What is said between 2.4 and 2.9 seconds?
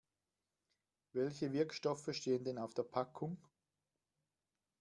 denn auf der